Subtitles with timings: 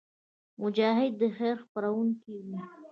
[0.61, 2.59] مجاهد د خیر خپرونکی وي.